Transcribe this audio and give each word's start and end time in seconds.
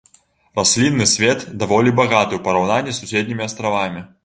Раслінны 0.59 1.05
свет 1.11 1.43
даволі 1.65 1.93
багаты 2.01 2.33
ў 2.39 2.45
параўнанні 2.49 2.91
з 2.95 2.99
суседнімі 3.03 3.49
астравамі. 3.49 4.01